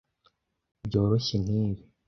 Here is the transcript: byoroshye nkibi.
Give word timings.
byoroshye 0.87 1.35
nkibi. 1.43 1.83